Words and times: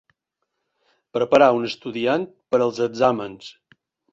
Preparar 1.17 1.51
un 1.59 1.67
estudiant 1.69 2.27
per 2.55 2.61
als 2.67 2.81
exàmens. 2.87 3.53